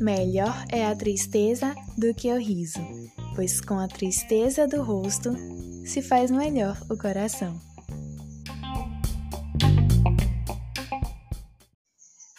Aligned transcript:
Melhor 0.00 0.66
é 0.70 0.84
a 0.84 0.94
tristeza 0.94 1.74
do 1.96 2.12
que 2.12 2.30
o 2.30 2.38
riso, 2.38 2.80
pois 3.34 3.60
com 3.60 3.78
a 3.78 3.88
tristeza 3.88 4.66
do 4.66 4.82
rosto 4.82 5.34
se 5.86 6.02
faz 6.02 6.30
melhor 6.30 6.78
o 6.90 6.96
coração. 6.98 7.58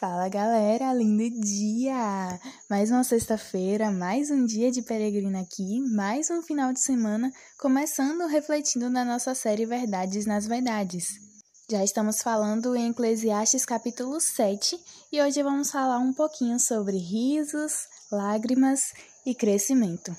Fala 0.00 0.30
galera, 0.30 0.94
lindo 0.94 1.38
dia! 1.42 2.40
Mais 2.70 2.90
uma 2.90 3.04
sexta-feira, 3.04 3.90
mais 3.90 4.30
um 4.30 4.46
dia 4.46 4.70
de 4.70 4.80
peregrina 4.80 5.40
aqui, 5.40 5.80
mais 5.94 6.30
um 6.30 6.40
final 6.40 6.72
de 6.72 6.80
semana, 6.80 7.30
começando 7.58 8.26
refletindo 8.26 8.88
na 8.88 9.04
nossa 9.04 9.34
série 9.34 9.66
Verdades 9.66 10.24
nas 10.24 10.46
Verdades. 10.46 11.29
Já 11.70 11.84
estamos 11.84 12.20
falando 12.20 12.74
em 12.74 12.90
Eclesiastes 12.90 13.64
capítulo 13.64 14.20
7 14.20 14.76
e 15.12 15.22
hoje 15.22 15.40
vamos 15.40 15.70
falar 15.70 15.98
um 15.98 16.12
pouquinho 16.12 16.58
sobre 16.58 16.96
risos, 16.96 17.86
lágrimas 18.10 18.92
e 19.24 19.36
crescimento. 19.36 20.10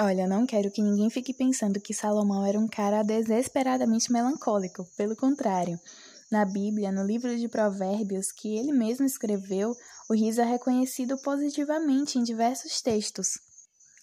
Olha, 0.00 0.28
não 0.28 0.46
quero 0.46 0.70
que 0.70 0.80
ninguém 0.80 1.10
fique 1.10 1.34
pensando 1.34 1.80
que 1.80 1.92
Salomão 1.92 2.46
era 2.46 2.60
um 2.60 2.68
cara 2.68 3.02
desesperadamente 3.02 4.12
melancólico. 4.12 4.86
Pelo 4.96 5.16
contrário, 5.16 5.76
na 6.30 6.44
Bíblia, 6.44 6.92
no 6.92 7.04
livro 7.04 7.36
de 7.36 7.48
Provérbios 7.48 8.30
que 8.30 8.56
ele 8.56 8.70
mesmo 8.70 9.04
escreveu, 9.04 9.74
o 10.08 10.14
riso 10.14 10.40
é 10.40 10.44
reconhecido 10.44 11.18
positivamente 11.18 12.20
em 12.20 12.22
diversos 12.22 12.80
textos. 12.80 13.30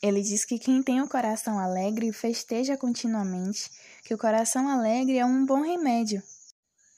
Ele 0.01 0.21
diz 0.21 0.43
que 0.43 0.57
quem 0.57 0.81
tem 0.81 0.99
o 0.99 1.07
coração 1.07 1.59
alegre 1.59 2.11
festeja 2.11 2.75
continuamente, 2.75 3.69
que 4.03 4.13
o 4.13 4.17
coração 4.17 4.67
alegre 4.67 5.17
é 5.17 5.25
um 5.25 5.45
bom 5.45 5.61
remédio. 5.61 6.23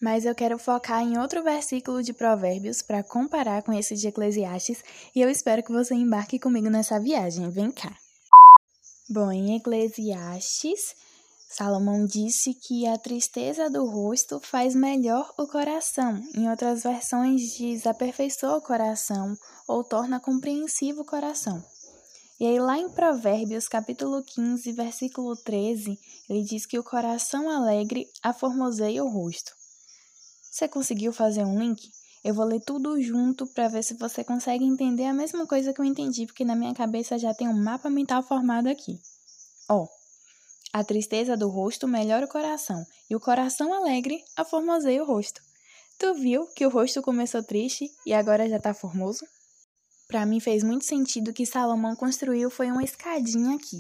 Mas 0.02 0.26
eu 0.26 0.34
quero 0.34 0.58
focar 0.58 1.02
em 1.02 1.18
outro 1.18 1.44
versículo 1.44 2.02
de 2.02 2.14
Provérbios 2.14 2.82
para 2.82 3.04
comparar 3.04 3.62
com 3.64 3.74
esse 3.74 3.96
de 3.96 4.08
Eclesiastes 4.08 4.84
e 5.14 5.22
eu 5.22 5.30
espero 5.30 5.62
que 5.64 5.72
você 5.72 5.94
embarque 5.96 6.40
comigo 6.40 6.70
nessa 6.70 7.00
viagem. 7.00 7.50
Vem 7.50 7.72
cá. 7.72 7.94
Bom, 9.10 9.32
em 9.32 9.56
Eclesiastes, 9.58 10.96
Salomão 11.50 12.06
disse 12.06 12.54
que 12.54 12.88
a 12.88 12.98
tristeza 12.98 13.70
do 13.70 13.86
rosto 13.86 14.40
faz 14.40 14.74
melhor 14.74 15.32
o 15.38 15.46
coração. 15.46 16.20
Em 16.36 16.50
outras 16.50 16.84
versões, 16.84 17.42
diz 17.56 17.86
aperfeiçoa 17.86 18.58
o 18.58 18.62
coração 18.62 19.38
ou 19.68 19.84
torna 19.84 20.20
compreensivo 20.20 21.02
o 21.02 21.06
coração. 21.06 21.64
E 22.40 22.48
aí, 22.48 22.60
lá 22.60 22.78
em 22.78 22.90
Provérbios, 22.90 23.68
capítulo 23.68 24.24
15, 24.24 24.72
versículo 24.72 25.36
13, 25.36 26.00
ele 26.28 26.44
diz 26.44 26.66
que 26.66 26.80
o 26.80 26.84
coração 26.84 27.50
alegre 27.50 28.10
aformoseia 28.24 29.04
o 29.04 29.10
rosto. 29.10 29.52
Você 30.52 30.68
conseguiu 30.68 31.14
fazer 31.14 31.46
um 31.46 31.60
link? 31.60 31.92
Eu 32.24 32.34
vou 32.34 32.46
ler 32.46 32.62
tudo 32.62 33.00
junto 33.02 33.46
para 33.46 33.68
ver 33.68 33.84
se 33.84 33.94
você 33.96 34.24
consegue 34.24 34.66
entender 34.66 35.06
a 35.06 35.14
mesma 35.14 35.46
coisa 35.46 35.74
que 35.74 35.80
eu 35.80 35.86
entendi, 35.86 36.26
porque 36.26 36.44
na 36.44 36.56
minha 36.56 36.74
cabeça 36.74 37.20
já 37.20 37.34
tem 37.34 37.48
um 37.48 37.64
mapa 37.64 37.90
mental 37.90 38.24
formado 38.24 38.68
aqui. 38.68 39.00
Ó, 39.70 39.88
a 40.72 40.84
tristeza 40.84 41.38
do 41.38 41.50
rosto 41.50 41.88
melhora 41.88 42.26
o 42.26 42.30
coração, 42.30 42.84
e 43.10 43.16
o 43.16 43.20
coração 43.20 43.74
alegre 43.74 44.24
aformoseia 44.36 45.04
o 45.04 45.06
rosto. 45.06 45.40
Tu 46.00 46.14
viu 46.16 46.48
que 46.48 46.66
o 46.66 46.70
rosto 46.70 47.02
começou 47.02 47.44
triste 47.44 47.92
e 48.06 48.14
agora 48.14 48.50
já 48.50 48.60
tá 48.60 48.74
formoso? 48.74 49.24
Para 50.08 50.26
mim 50.26 50.40
fez 50.40 50.64
muito 50.64 50.86
sentido 50.86 51.34
que 51.34 51.46
Salomão 51.46 51.96
construiu 51.96 52.50
foi 52.50 52.70
uma 52.70 52.84
escadinha 52.84 53.56
aqui. 53.56 53.78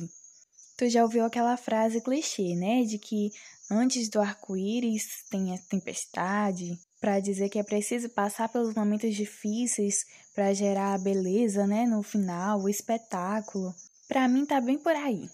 Tu 0.78 0.90
já 0.90 1.04
ouviu 1.04 1.24
aquela 1.26 1.56
frase 1.56 2.02
clichê, 2.02 2.56
né, 2.56 2.84
de 2.84 2.98
que 2.98 3.32
antes 3.70 4.10
do 4.10 4.20
arco-íris 4.20 5.24
tem 5.30 5.54
a 5.54 5.58
tempestade, 5.70 6.78
para 7.00 7.20
dizer 7.20 7.50
que 7.50 7.60
é 7.60 7.64
preciso 7.64 8.10
passar 8.10 8.50
pelos 8.50 8.74
momentos 8.74 9.14
difíceis 9.14 10.06
para 10.34 10.54
gerar 10.54 10.94
a 10.94 10.98
beleza, 10.98 11.68
né, 11.68 11.86
no 11.86 12.02
final, 12.02 12.62
o 12.62 12.70
espetáculo. 12.70 13.74
Para 14.08 14.28
mim 14.28 14.46
tá 14.46 14.60
bem 14.60 14.78
por 14.78 14.96
aí. 14.96 15.30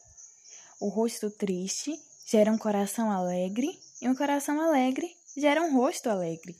O 0.79 0.89
rosto 0.89 1.29
triste 1.29 1.93
gera 2.25 2.51
um 2.51 2.57
coração 2.57 3.11
alegre 3.11 3.67
e 4.01 4.09
um 4.09 4.15
coração 4.15 4.59
alegre 4.59 5.07
gera 5.37 5.61
um 5.61 5.75
rosto 5.75 6.09
alegre. 6.09 6.55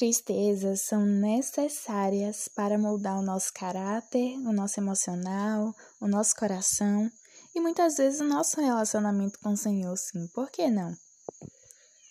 Tristezas 0.00 0.86
são 0.86 1.04
necessárias 1.04 2.48
para 2.56 2.78
moldar 2.78 3.18
o 3.18 3.22
nosso 3.22 3.52
caráter, 3.52 4.34
o 4.38 4.50
nosso 4.50 4.80
emocional, 4.80 5.74
o 6.00 6.08
nosso 6.08 6.34
coração 6.36 7.06
e 7.54 7.60
muitas 7.60 7.98
vezes 7.98 8.18
o 8.18 8.24
nosso 8.24 8.58
relacionamento 8.62 9.38
com 9.40 9.50
o 9.50 9.56
Senhor, 9.58 9.94
sim. 9.98 10.26
Por 10.28 10.50
que 10.50 10.70
não? 10.70 10.96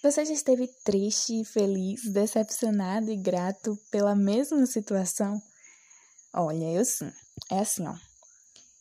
Você 0.04 0.24
já 0.24 0.34
esteve 0.34 0.68
triste, 0.86 1.44
feliz, 1.46 2.02
decepcionado 2.14 3.10
e 3.10 3.18
grato 3.18 3.76
pela 3.90 4.16
mesma 4.16 4.68
situação? 4.68 5.42
Olha, 6.32 6.72
eu 6.72 6.86
sim. 6.86 7.12
É 7.50 7.58
assim, 7.58 7.88
ó. 7.88 7.96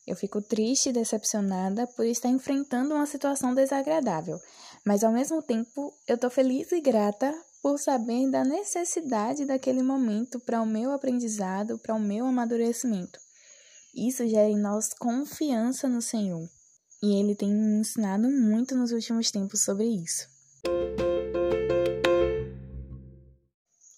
Eu 0.06 0.16
fico 0.16 0.42
triste 0.42 0.90
e 0.90 0.92
decepcionada 0.92 1.86
por 1.86 2.04
estar 2.04 2.28
enfrentando 2.28 2.94
uma 2.94 3.06
situação 3.06 3.54
desagradável, 3.54 4.38
mas 4.84 5.02
ao 5.02 5.12
mesmo 5.12 5.40
tempo 5.40 5.94
eu 6.06 6.18
tô 6.18 6.28
feliz 6.28 6.72
e 6.72 6.80
grata 6.82 7.34
por 7.68 7.78
saber 7.78 8.30
da 8.30 8.42
necessidade 8.44 9.44
daquele 9.44 9.82
momento 9.82 10.40
para 10.40 10.62
o 10.62 10.64
meu 10.64 10.90
aprendizado, 10.90 11.78
para 11.78 11.94
o 11.94 12.00
meu 12.00 12.24
amadurecimento. 12.24 13.20
Isso 13.94 14.26
gera 14.26 14.48
em 14.48 14.58
nós 14.58 14.94
confiança 14.94 15.86
no 15.86 16.00
Senhor. 16.00 16.48
E 17.02 17.20
Ele 17.20 17.34
tem 17.34 17.52
me 17.52 17.80
ensinado 17.80 18.26
muito 18.30 18.74
nos 18.74 18.90
últimos 18.90 19.30
tempos 19.30 19.64
sobre 19.64 19.84
isso. 19.84 20.26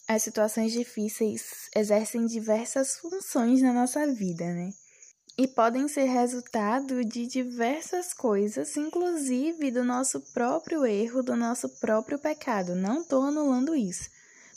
As 0.09 0.25
situações 0.25 0.72
difíceis 0.72 1.70
exercem 1.72 2.26
diversas 2.26 2.97
funções 2.97 3.62
na 3.62 3.72
nossa 3.72 4.04
vida, 4.12 4.53
né? 4.53 4.72
E 5.40 5.48
podem 5.48 5.88
ser 5.88 6.04
resultado 6.04 7.02
de 7.02 7.26
diversas 7.26 8.12
coisas, 8.12 8.76
inclusive 8.76 9.70
do 9.70 9.82
nosso 9.82 10.20
próprio 10.34 10.84
erro, 10.84 11.22
do 11.22 11.34
nosso 11.34 11.66
próprio 11.80 12.18
pecado. 12.18 12.74
Não 12.74 13.00
estou 13.00 13.22
anulando 13.22 13.74
isso, 13.74 14.10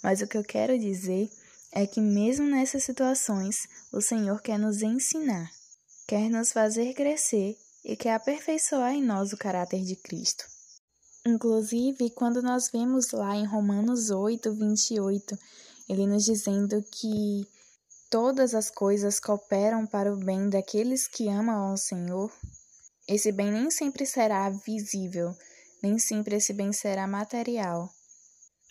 mas 0.03 0.21
o 0.21 0.27
que 0.27 0.37
eu 0.37 0.43
quero 0.43 0.77
dizer 0.77 1.29
é 1.71 1.87
que, 1.87 2.01
mesmo 2.01 2.45
nessas 2.47 2.83
situações, 2.83 3.65
o 3.93 4.01
Senhor 4.01 4.41
quer 4.41 4.59
nos 4.59 4.81
ensinar, 4.81 5.49
quer 6.05 6.29
nos 6.29 6.51
fazer 6.51 6.93
crescer 6.93 7.57
e 7.85 7.95
quer 7.95 8.15
aperfeiçoar 8.15 8.93
em 8.93 9.01
nós 9.01 9.31
o 9.31 9.37
caráter 9.37 9.85
de 9.85 9.95
Cristo. 9.95 10.43
Inclusive, 11.25 12.09
quando 12.09 12.41
nós 12.41 12.69
vemos 12.69 13.11
lá 13.13 13.33
em 13.37 13.45
Romanos 13.45 14.09
8, 14.09 14.51
28, 14.51 15.39
ele 15.87 16.05
nos 16.05 16.25
dizendo 16.25 16.83
que 16.91 17.47
todas 18.13 18.53
as 18.53 18.69
coisas 18.69 19.19
cooperam 19.19 19.87
para 19.87 20.13
o 20.13 20.15
bem 20.15 20.47
daqueles 20.47 21.07
que 21.07 21.27
amam 21.27 21.71
ao 21.71 21.75
Senhor, 21.75 22.31
esse 23.07 23.31
bem 23.31 23.51
nem 23.51 23.71
sempre 23.71 24.05
será 24.05 24.51
visível, 24.51 25.35
nem 25.81 25.97
sempre 25.97 26.35
esse 26.35 26.53
bem 26.53 26.71
será 26.71 27.07
material. 27.07 27.89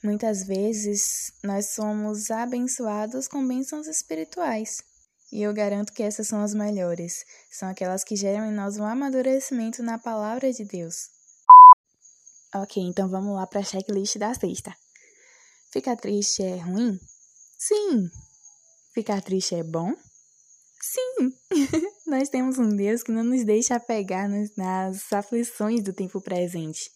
Muitas 0.00 0.44
vezes 0.46 1.32
nós 1.42 1.70
somos 1.74 2.30
abençoados 2.30 3.26
com 3.26 3.44
bênçãos 3.44 3.88
espirituais. 3.88 4.80
E 5.32 5.42
eu 5.42 5.52
garanto 5.52 5.92
que 5.92 6.04
essas 6.04 6.28
são 6.28 6.40
as 6.40 6.54
melhores. 6.54 7.24
São 7.50 7.68
aquelas 7.68 8.04
que 8.04 8.14
geram 8.14 8.46
em 8.46 8.54
nós 8.54 8.76
um 8.76 8.84
amadurecimento 8.84 9.82
na 9.82 9.98
palavra 9.98 10.52
de 10.52 10.64
Deus. 10.64 11.08
Ok, 12.54 12.80
então 12.80 13.08
vamos 13.08 13.34
lá 13.34 13.44
para 13.48 13.58
a 13.58 13.64
checklist 13.64 14.18
da 14.18 14.32
sexta. 14.34 14.72
Ficar 15.72 15.96
triste 15.96 16.44
é 16.44 16.58
ruim? 16.58 16.96
Sim, 17.58 18.08
Ficar 18.94 19.22
triste 19.22 19.54
é 19.54 19.62
bom? 19.62 19.94
Sim! 20.82 21.32
Nós 22.06 22.28
temos 22.28 22.58
um 22.58 22.76
Deus 22.76 23.02
que 23.02 23.10
não 23.10 23.24
nos 23.24 23.42
deixa 23.42 23.76
apegar 23.76 24.28
nas 24.28 25.12
aflições 25.12 25.82
do 25.82 25.94
tempo 25.94 26.20
presente. 26.20 26.90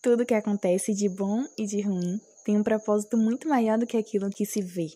Tudo 0.00 0.24
que 0.24 0.32
acontece 0.32 0.94
de 0.94 1.10
bom 1.10 1.44
e 1.58 1.66
de 1.66 1.82
ruim 1.82 2.18
tem 2.44 2.56
um 2.56 2.62
propósito 2.62 3.18
muito 3.18 3.48
maior 3.48 3.78
do 3.78 3.86
que 3.86 3.98
aquilo 3.98 4.30
que 4.30 4.46
se 4.46 4.62
vê. 4.62 4.88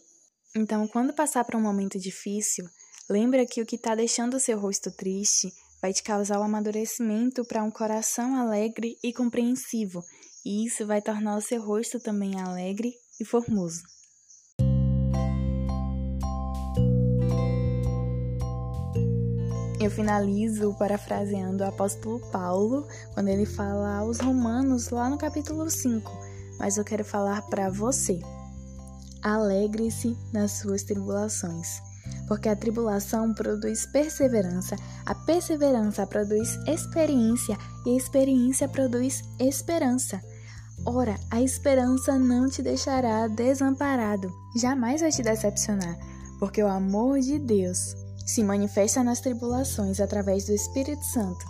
Então, 0.56 0.88
quando 0.88 1.12
passar 1.12 1.44
por 1.44 1.56
um 1.56 1.60
momento 1.60 1.98
difícil, 1.98 2.64
lembra 3.10 3.44
que 3.44 3.60
o 3.60 3.66
que 3.66 3.76
está 3.76 3.94
deixando 3.94 4.34
o 4.34 4.40
seu 4.40 4.58
rosto 4.58 4.90
triste 4.90 5.52
vai 5.82 5.92
te 5.92 6.02
causar 6.02 6.38
o 6.38 6.40
um 6.40 6.44
amadurecimento 6.44 7.44
para 7.44 7.62
um 7.62 7.70
coração 7.70 8.34
alegre 8.34 8.96
e 9.04 9.12
compreensivo, 9.12 10.02
e 10.42 10.66
isso 10.66 10.86
vai 10.86 11.02
tornar 11.02 11.36
o 11.36 11.42
seu 11.42 11.60
rosto 11.60 12.00
também 12.00 12.40
alegre 12.40 12.94
e 13.20 13.24
formoso. 13.26 13.95
Eu 19.78 19.90
finalizo 19.90 20.74
parafraseando 20.78 21.62
o 21.62 21.66
apóstolo 21.66 22.18
Paulo, 22.32 22.86
quando 23.12 23.28
ele 23.28 23.44
fala 23.44 23.98
aos 23.98 24.20
Romanos 24.20 24.88
lá 24.88 25.10
no 25.10 25.18
capítulo 25.18 25.68
5, 25.68 26.10
mas 26.58 26.78
eu 26.78 26.84
quero 26.84 27.04
falar 27.04 27.42
para 27.42 27.68
você. 27.68 28.18
Alegre-se 29.22 30.16
nas 30.32 30.52
suas 30.52 30.82
tribulações, 30.82 31.82
porque 32.26 32.48
a 32.48 32.56
tribulação 32.56 33.34
produz 33.34 33.84
perseverança, 33.84 34.76
a 35.04 35.14
perseverança 35.14 36.06
produz 36.06 36.56
experiência 36.66 37.58
e 37.84 37.90
a 37.90 37.96
experiência 37.98 38.66
produz 38.66 39.22
esperança. 39.38 40.22
Ora, 40.86 41.16
a 41.30 41.42
esperança 41.42 42.18
não 42.18 42.48
te 42.48 42.62
deixará 42.62 43.28
desamparado, 43.28 44.32
jamais 44.56 45.02
vai 45.02 45.10
te 45.10 45.22
decepcionar, 45.22 45.98
porque 46.38 46.62
o 46.62 46.66
amor 46.66 47.20
de 47.20 47.38
Deus 47.38 48.05
se 48.26 48.42
manifesta 48.42 49.02
nas 49.04 49.20
tribulações 49.20 50.00
através 50.00 50.44
do 50.44 50.52
Espírito 50.52 51.04
Santo, 51.04 51.46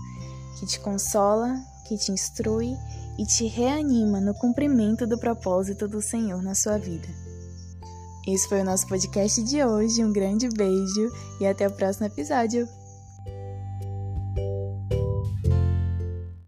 que 0.61 0.67
te 0.67 0.79
consola, 0.79 1.59
que 1.89 1.97
te 1.97 2.13
instrui 2.13 2.77
e 3.19 3.25
te 3.25 3.47
reanima 3.47 4.21
no 4.21 4.35
cumprimento 4.35 5.07
do 5.07 5.19
propósito 5.19 5.89
do 5.89 6.03
Senhor 6.03 6.43
na 6.43 6.55
sua 6.55 6.79
vida. 6.79 7.09
Esse 8.27 8.49
foi 8.49 8.61
o 8.61 8.65
nosso 8.65 8.87
podcast 8.89 9.43
de 9.45 9.65
hoje. 9.65 10.05
Um 10.05 10.13
grande 10.13 10.49
beijo 10.49 11.13
e 11.41 11.47
até 11.47 11.67
o 11.67 11.71
próximo 11.71 12.07
episódio. 12.07 12.69